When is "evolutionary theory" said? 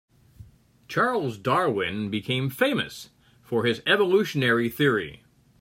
3.85-5.23